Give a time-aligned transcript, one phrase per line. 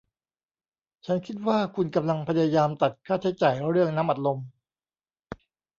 [1.05, 4.39] ฉันคิดว่าคุณกำลังพยายามตัดค่าใช้จ่ายเรื่องน้ำอัดลม